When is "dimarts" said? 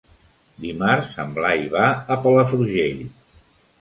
0.63-1.13